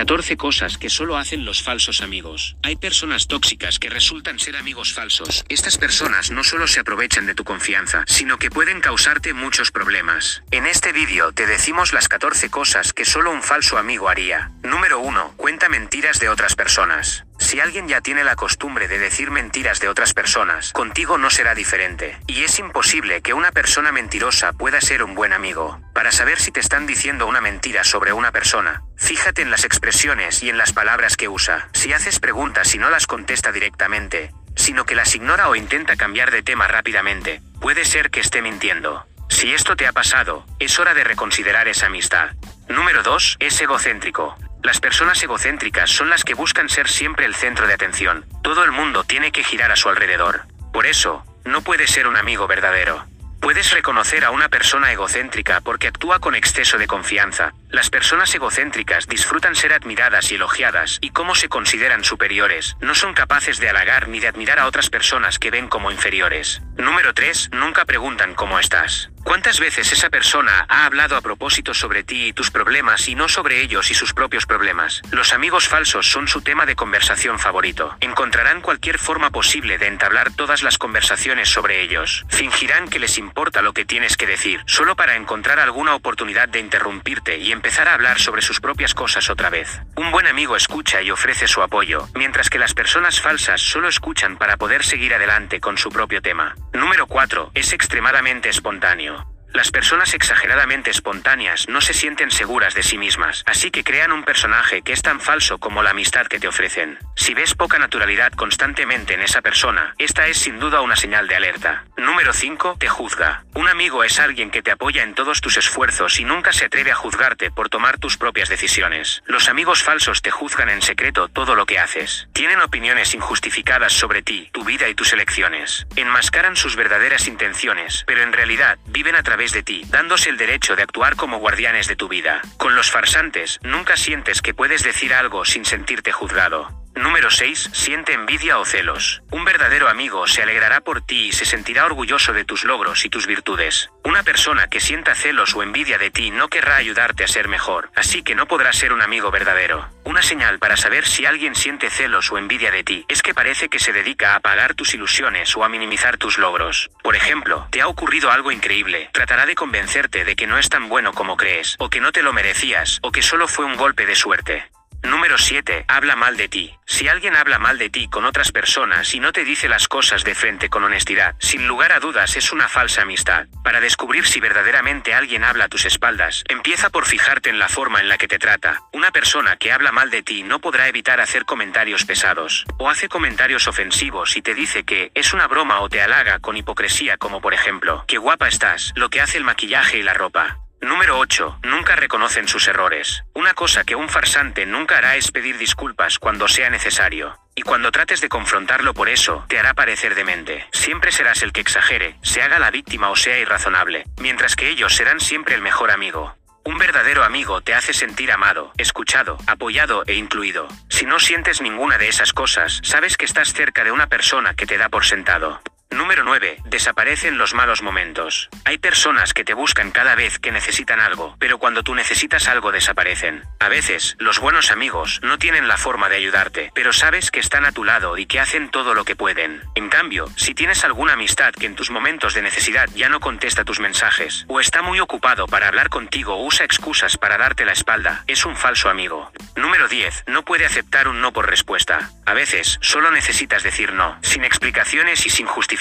[0.00, 2.56] 14 cosas que solo hacen los falsos amigos.
[2.62, 5.44] Hay personas tóxicas que resultan ser amigos falsos.
[5.50, 10.42] Estas personas no solo se aprovechan de tu confianza, sino que pueden causarte muchos problemas.
[10.52, 14.52] En este vídeo te decimos las 14 cosas que solo un falso amigo haría.
[14.62, 15.34] Número 1.
[15.36, 17.26] Cuenta mentiras de otras personas.
[17.50, 21.52] Si alguien ya tiene la costumbre de decir mentiras de otras personas, contigo no será
[21.56, 22.16] diferente.
[22.28, 25.80] Y es imposible que una persona mentirosa pueda ser un buen amigo.
[25.92, 30.44] Para saber si te están diciendo una mentira sobre una persona, fíjate en las expresiones
[30.44, 31.68] y en las palabras que usa.
[31.72, 36.30] Si haces preguntas y no las contesta directamente, sino que las ignora o intenta cambiar
[36.30, 39.08] de tema rápidamente, puede ser que esté mintiendo.
[39.28, 42.30] Si esto te ha pasado, es hora de reconsiderar esa amistad.
[42.68, 43.38] Número 2.
[43.40, 44.36] Es egocéntrico.
[44.62, 48.26] Las personas egocéntricas son las que buscan ser siempre el centro de atención.
[48.42, 50.42] Todo el mundo tiene que girar a su alrededor.
[50.72, 53.06] Por eso, no puede ser un amigo verdadero.
[53.40, 57.54] Puedes reconocer a una persona egocéntrica porque actúa con exceso de confianza.
[57.70, 63.14] Las personas egocéntricas disfrutan ser admiradas y elogiadas, y como se consideran superiores, no son
[63.14, 66.62] capaces de halagar ni de admirar a otras personas que ven como inferiores.
[66.76, 67.50] Número 3.
[67.52, 69.10] Nunca preguntan cómo estás.
[69.22, 73.28] ¿Cuántas veces esa persona ha hablado a propósito sobre ti y tus problemas y no
[73.28, 75.02] sobre ellos y sus propios problemas?
[75.10, 77.94] Los amigos falsos son su tema de conversación favorito.
[78.00, 82.24] Encontrarán cualquier forma posible de entablar todas las conversaciones sobre ellos.
[82.28, 86.60] Fingirán que les importa lo que tienes que decir, solo para encontrar alguna oportunidad de
[86.60, 89.82] interrumpirte y empezar a hablar sobre sus propias cosas otra vez.
[89.94, 94.38] Un buen amigo escucha y ofrece su apoyo, mientras que las personas falsas solo escuchan
[94.38, 96.56] para poder seguir adelante con su propio tema.
[96.72, 97.50] Número 4.
[97.52, 99.26] Es extremadamente espontáneo.
[99.52, 104.22] Las personas exageradamente espontáneas no se sienten seguras de sí mismas, así que crean un
[104.22, 106.98] personaje que es tan falso como la amistad que te ofrecen.
[107.16, 111.34] Si ves poca naturalidad constantemente en esa persona, esta es sin duda una señal de
[111.34, 111.84] alerta.
[111.96, 112.76] Número 5.
[112.78, 113.44] Te juzga.
[113.54, 116.92] Un amigo es alguien que te apoya en todos tus esfuerzos y nunca se atreve
[116.92, 119.22] a juzgarte por tomar tus propias decisiones.
[119.26, 122.28] Los amigos falsos te juzgan en secreto todo lo que haces.
[122.32, 125.86] Tienen opiniones injustificadas sobre ti, tu vida y tus elecciones.
[125.96, 130.76] Enmascaran sus verdaderas intenciones, pero en realidad viven a través de ti, dándose el derecho
[130.76, 132.42] de actuar como guardianes de tu vida.
[132.58, 136.79] Con los farsantes, nunca sientes que puedes decir algo sin sentirte juzgado.
[136.94, 137.70] Número 6.
[137.72, 139.22] Siente envidia o celos.
[139.30, 143.08] Un verdadero amigo se alegrará por ti y se sentirá orgulloso de tus logros y
[143.08, 143.90] tus virtudes.
[144.04, 147.90] Una persona que sienta celos o envidia de ti no querrá ayudarte a ser mejor,
[147.94, 149.88] así que no podrá ser un amigo verdadero.
[150.04, 153.68] Una señal para saber si alguien siente celos o envidia de ti es que parece
[153.68, 156.90] que se dedica a apagar tus ilusiones o a minimizar tus logros.
[157.02, 160.88] Por ejemplo, te ha ocurrido algo increíble, tratará de convencerte de que no es tan
[160.88, 164.06] bueno como crees, o que no te lo merecías, o que solo fue un golpe
[164.06, 164.70] de suerte.
[165.02, 165.86] Número 7.
[165.88, 166.74] Habla mal de ti.
[166.84, 170.24] Si alguien habla mal de ti con otras personas y no te dice las cosas
[170.24, 173.46] de frente con honestidad, sin lugar a dudas es una falsa amistad.
[173.64, 178.00] Para descubrir si verdaderamente alguien habla a tus espaldas, empieza por fijarte en la forma
[178.00, 178.82] en la que te trata.
[178.92, 183.08] Una persona que habla mal de ti no podrá evitar hacer comentarios pesados, o hace
[183.08, 187.40] comentarios ofensivos y te dice que es una broma o te halaga con hipocresía como
[187.40, 190.58] por ejemplo, qué guapa estás, lo que hace el maquillaje y la ropa.
[190.80, 191.60] Número 8.
[191.64, 193.22] Nunca reconocen sus errores.
[193.34, 197.38] Una cosa que un farsante nunca hará es pedir disculpas cuando sea necesario.
[197.54, 200.66] Y cuando trates de confrontarlo por eso, te hará parecer demente.
[200.72, 204.96] Siempre serás el que exagere, se haga la víctima o sea irrazonable, mientras que ellos
[204.96, 206.34] serán siempre el mejor amigo.
[206.64, 210.66] Un verdadero amigo te hace sentir amado, escuchado, apoyado e incluido.
[210.88, 214.66] Si no sientes ninguna de esas cosas, sabes que estás cerca de una persona que
[214.66, 215.60] te da por sentado.
[215.92, 216.58] Número 9.
[216.66, 218.48] Desaparecen los malos momentos.
[218.64, 222.70] Hay personas que te buscan cada vez que necesitan algo, pero cuando tú necesitas algo
[222.70, 223.42] desaparecen.
[223.58, 227.64] A veces, los buenos amigos no tienen la forma de ayudarte, pero sabes que están
[227.64, 229.62] a tu lado y que hacen todo lo que pueden.
[229.74, 233.64] En cambio, si tienes alguna amistad que en tus momentos de necesidad ya no contesta
[233.64, 237.72] tus mensajes, o está muy ocupado para hablar contigo o usa excusas para darte la
[237.72, 239.32] espalda, es un falso amigo.
[239.56, 240.24] Número 10.
[240.28, 242.10] No puede aceptar un no por respuesta.
[242.26, 245.79] A veces, solo necesitas decir no, sin explicaciones y sin justificación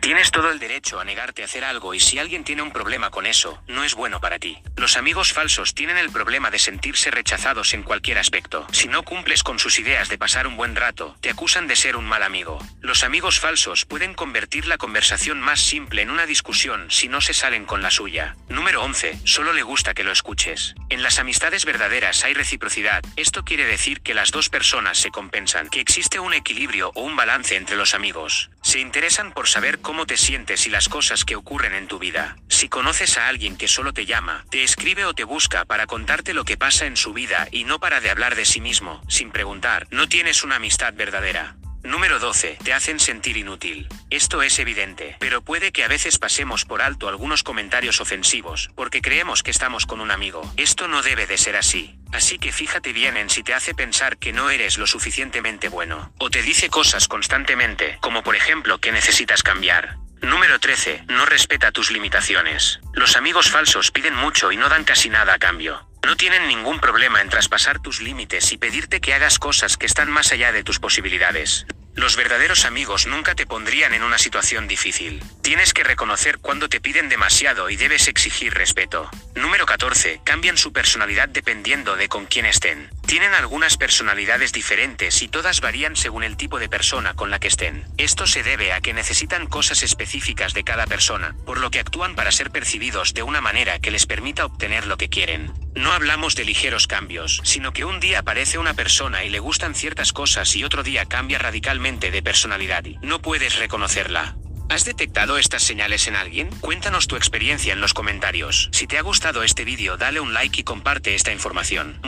[0.00, 3.10] Tienes todo el derecho a negarte a hacer algo y si alguien tiene un problema
[3.10, 4.58] con eso, no es bueno para ti.
[4.76, 8.66] Los amigos falsos tienen el problema de sentirse rechazados en cualquier aspecto.
[8.72, 11.96] Si no cumples con sus ideas de pasar un buen rato, te acusan de ser
[11.96, 12.58] un mal amigo.
[12.80, 17.34] Los amigos falsos pueden convertir la conversación más simple en una discusión si no se
[17.34, 18.36] salen con la suya.
[18.48, 19.18] Número 11.
[19.24, 20.74] Solo le gusta que lo escuches.
[20.88, 23.02] En las amistades verdaderas hay reciprocidad.
[23.16, 27.14] Esto quiere decir que las dos personas se compensan, que existe un equilibrio o un
[27.14, 28.50] balance entre los amigos.
[28.62, 32.36] Se interesan por saber cómo te sientes y las cosas que ocurren en tu vida.
[32.48, 36.34] Si conoces a alguien que solo te llama, te escribe o te busca para contarte
[36.34, 39.30] lo que pasa en su vida y no para de hablar de sí mismo, sin
[39.30, 41.56] preguntar, no tienes una amistad verdadera.
[41.84, 42.56] Número 12.
[42.64, 43.88] Te hacen sentir inútil.
[44.08, 49.02] Esto es evidente, pero puede que a veces pasemos por alto algunos comentarios ofensivos, porque
[49.02, 50.50] creemos que estamos con un amigo.
[50.56, 51.98] Esto no debe de ser así.
[52.10, 56.10] Así que fíjate bien en si te hace pensar que no eres lo suficientemente bueno,
[56.18, 59.98] o te dice cosas constantemente, como por ejemplo que necesitas cambiar.
[60.22, 61.04] Número 13.
[61.08, 62.80] No respeta tus limitaciones.
[62.94, 65.86] Los amigos falsos piden mucho y no dan casi nada a cambio.
[66.06, 70.10] No tienen ningún problema en traspasar tus límites y pedirte que hagas cosas que están
[70.10, 71.66] más allá de tus posibilidades.
[71.94, 75.22] Los verdaderos amigos nunca te pondrían en una situación difícil.
[75.42, 79.08] Tienes que reconocer cuando te piden demasiado y debes exigir respeto.
[79.34, 80.20] Número 14.
[80.24, 82.90] Cambian su personalidad dependiendo de con quién estén.
[83.06, 87.48] Tienen algunas personalidades diferentes y todas varían según el tipo de persona con la que
[87.48, 87.84] estén.
[87.98, 92.14] Esto se debe a que necesitan cosas específicas de cada persona, por lo que actúan
[92.14, 95.52] para ser percibidos de una manera que les permita obtener lo que quieren.
[95.74, 99.74] No hablamos de ligeros cambios, sino que un día aparece una persona y le gustan
[99.74, 104.36] ciertas cosas y otro día cambia radicalmente de personalidad y no puedes reconocerla.
[104.70, 106.48] ¿Has detectado estas señales en alguien?
[106.60, 108.70] Cuéntanos tu experiencia en los comentarios.
[108.72, 112.00] Si te ha gustado este vídeo dale un like y comparte esta información.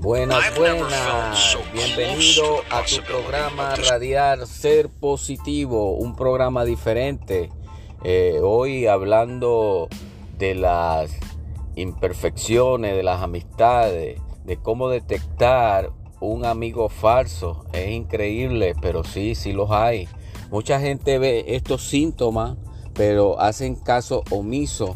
[0.00, 1.58] Buenas, buenas.
[1.72, 7.50] Bienvenido a tu programa Radiar Ser Positivo, un programa diferente.
[8.04, 9.88] Eh, hoy hablando
[10.38, 11.10] de las
[11.74, 15.90] imperfecciones de las amistades, de cómo detectar
[16.20, 17.64] un amigo falso.
[17.72, 20.08] Es increíble, pero sí, sí los hay.
[20.50, 22.56] Mucha gente ve estos síntomas,
[22.94, 24.94] pero hacen caso omiso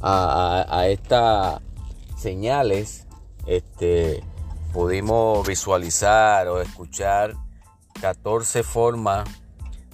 [0.00, 1.60] a, estas
[2.16, 3.06] señales.
[3.46, 4.22] Este,
[4.74, 7.36] pudimos visualizar o escuchar
[8.00, 9.28] 14 formas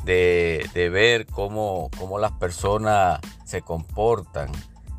[0.04, 4.50] de, ver cómo, cómo las personas se comportan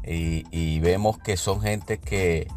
[0.04, 2.48] y, vemos que son gente que,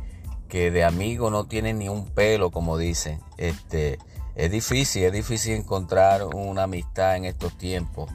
[0.51, 3.21] de amigo no tienen ni un pelo, como dicen.
[3.39, 3.99] Este,
[4.37, 8.09] es difícil, es difícil encontrar una amistad en estos tiempos.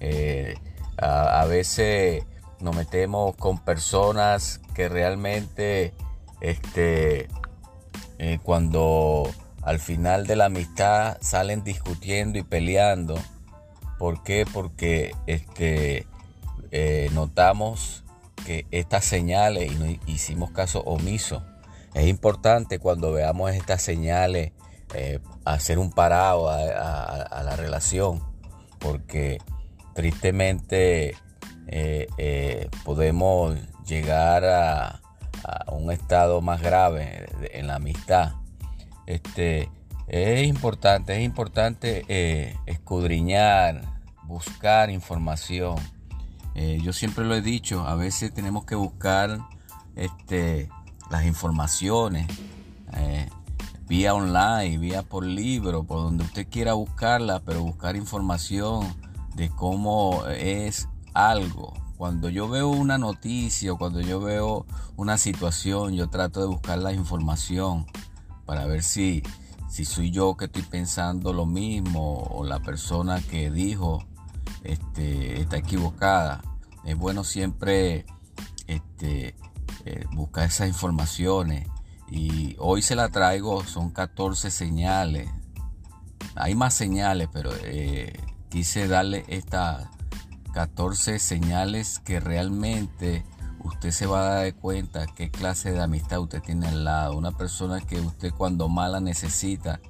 [0.00, 0.56] Eh,
[0.96, 2.24] a, veces
[2.60, 5.94] nos metemos con personas que realmente,
[6.40, 7.28] este,
[8.26, 9.30] eh, cuando
[9.60, 13.18] al final de la amistad salen discutiendo y peleando.
[13.98, 14.46] ¿Por qué?
[14.50, 16.06] Porque este,
[16.70, 18.02] eh, notamos
[18.46, 21.42] que estas señales, y hicimos caso omiso,
[21.92, 24.52] es importante cuando veamos estas señales
[24.94, 28.22] eh, hacer un parado a, la relación,
[28.78, 29.36] porque
[29.94, 31.14] tristemente
[31.66, 33.54] eh, podemos
[33.84, 35.03] llegar a,
[35.68, 38.32] un estado más grave en la amistad.
[39.06, 39.68] Este,
[40.06, 42.04] es importante, es importante
[42.66, 43.82] escudriñar,
[44.26, 45.76] buscar información
[46.54, 49.40] eh, yo siempre lo he dicho, a veces tenemos que buscar
[49.96, 50.68] este,
[51.10, 52.28] las informaciones
[52.92, 53.28] eh,
[53.88, 58.94] vía online, vía por libro, por donde usted quiera buscarla, pero buscar información
[59.34, 61.74] de cómo es algo.
[61.96, 66.78] Cuando yo veo una noticia o cuando yo veo una situación, yo trato de buscar
[66.78, 67.86] la información
[68.46, 69.22] para ver si,
[69.68, 74.04] si soy yo que estoy pensando lo mismo o la persona que dijo
[74.64, 76.42] este, está equivocada.
[76.84, 78.06] Es bueno siempre
[78.66, 79.36] este,
[79.84, 81.68] eh, buscar esas informaciones.
[82.10, 85.30] Y hoy se la traigo, son 14 señales.
[86.34, 88.12] Hay más señales, pero eh,
[88.50, 89.88] quise darle estas
[90.54, 93.24] 14 señales que realmente
[93.64, 97.18] usted se va a dar cuenta qué clase de amistad usted tiene al lado.
[97.18, 99.80] Una persona que usted cuando mala necesita,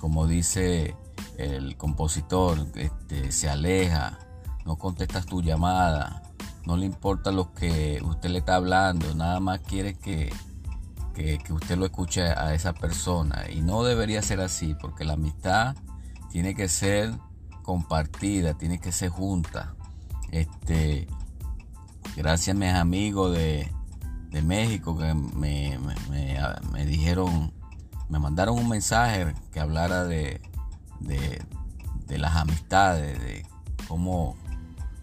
[0.00, 0.96] como dice
[1.38, 4.18] el compositor este, se aleja,
[4.64, 6.22] no contestas tu llamada,
[6.66, 10.32] no le importa lo que usted le está hablando, nada más quiere que,
[11.14, 13.44] que, usted lo escuche a esa persona.
[13.48, 15.76] Y no debería ser así, porque la amistad
[16.28, 17.14] tiene que ser
[17.62, 19.75] compartida, tiene que ser junta.
[20.36, 21.06] Este,
[22.14, 23.72] gracias a mis amigos de,
[24.42, 25.78] México que me,
[26.70, 27.54] me, dijeron,
[28.10, 30.42] me mandaron un mensaje que hablara de,
[31.00, 33.46] de, las amistades, de
[33.88, 34.36] cómo,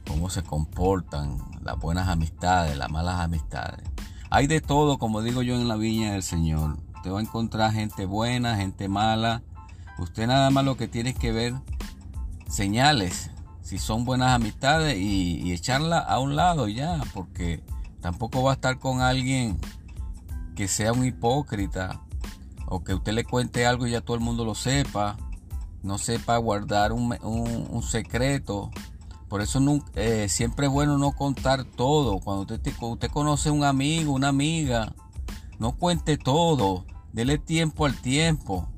[0.07, 3.81] cómo se comportan las buenas amistades, las malas amistades.
[4.29, 6.77] Hay de todo, como digo yo, en la viña del Señor.
[6.97, 9.41] Usted va a encontrar gente buena, gente mala.
[9.97, 11.55] Usted nada más lo que tiene que ver
[12.47, 13.31] señales,
[13.73, 17.63] si son buenas amistades y, echarla a un lado ya, porque
[18.01, 19.57] tampoco va a estar con alguien
[20.55, 21.99] que sea un hipócrita
[22.67, 25.17] o que usted le cuente algo y ya todo el mundo lo sepa
[25.81, 28.69] no sepa guardar un, secreto.
[29.27, 29.59] Por eso
[29.95, 32.19] eh, siempre es bueno no contar todo.
[32.19, 34.93] Cuando usted, usted conoce un amigo, una amiga,
[35.57, 36.85] no cuente todo.
[37.11, 38.69] Dele tiempo al tiempo.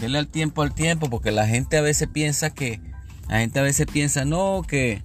[0.00, 2.89] Dele al tiempo al tiempo, porque la gente a veces piensa que,
[3.30, 5.04] la gente a veces piensa, no, que,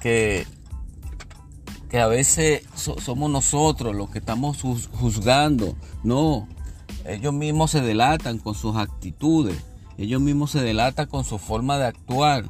[0.00, 0.46] que,
[1.90, 5.76] que a veces somos nosotros los que estamos juzgando.
[6.04, 6.46] No,
[7.04, 9.64] ellos mismos se delatan con sus actitudes,
[9.96, 12.44] ellos mismos se delatan con su forma de actuar.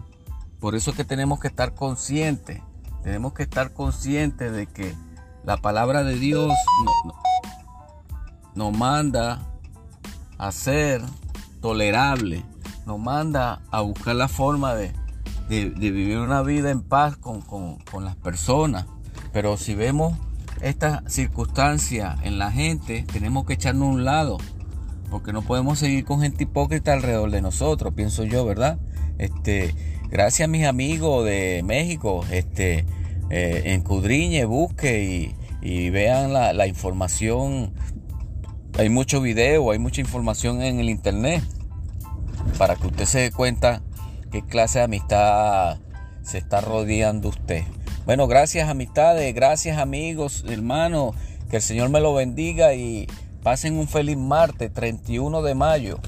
[0.61, 2.61] Por eso es que tenemos que estar conscientes,
[3.03, 4.95] tenemos que estar conscientes de que
[5.45, 6.53] la palabra de Dios
[8.55, 9.49] nos manda
[10.37, 11.01] a ser
[11.63, 12.45] tolerable,
[12.89, 14.93] nos manda a buscar la forma de,
[15.49, 18.87] vivir una vida en paz con, con las personas.
[19.31, 20.15] Pero si vemos
[20.63, 24.39] esta circunstancia en la gente, tenemos que echarnos a un lado,
[25.11, 28.79] porque no podemos seguir con gente hipócrita alrededor de nosotros, pienso yo, ¿verdad?
[29.19, 29.75] Este,
[30.11, 32.87] gracias a mis amigos de México, este,
[33.29, 37.75] eh, encudriñe, busque y, vean la, información.
[38.79, 41.43] Hay mucho video, hay mucha información en el internet
[42.57, 43.83] para que usted se dé cuenta
[44.31, 45.79] qué clase de amistad
[46.23, 47.65] se está rodeando usted.
[48.05, 51.15] Bueno, gracias amistades, gracias amigos, hermanos,
[51.51, 53.07] que el Señor me lo bendiga y
[53.43, 55.99] pasen un feliz martes 31 de mayo.